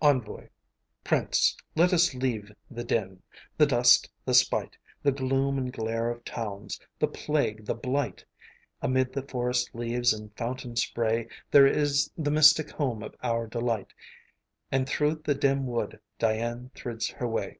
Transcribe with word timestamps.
ENVOI 0.00 0.48
Prince, 1.02 1.56
let 1.74 1.92
us 1.92 2.14
leave 2.14 2.52
the 2.70 2.84
din, 2.84 3.20
the 3.58 3.66
dust, 3.66 4.08
the 4.24 4.32
spite, 4.34 4.78
The 5.02 5.10
gloom 5.10 5.58
and 5.58 5.72
glare 5.72 6.10
of 6.12 6.24
towns, 6.24 6.78
the 7.00 7.08
plague, 7.08 7.66
the 7.66 7.74
blight; 7.74 8.24
Amid 8.80 9.12
the 9.12 9.22
forest 9.24 9.74
leaves 9.74 10.12
and 10.12 10.32
fountain 10.36 10.76
spray 10.76 11.26
There 11.50 11.66
is 11.66 12.08
the 12.16 12.30
mystic 12.30 12.70
home 12.70 13.02
of 13.02 13.16
our 13.20 13.48
delight, 13.48 13.92
And 14.70 14.88
through 14.88 15.22
the 15.24 15.34
dim 15.34 15.66
wood 15.66 15.98
Dian 16.20 16.70
thrids 16.76 17.12
her 17.14 17.26
way. 17.26 17.58